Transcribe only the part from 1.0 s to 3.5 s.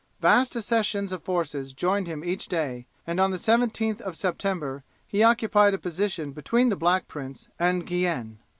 of forces joined him each day, and on the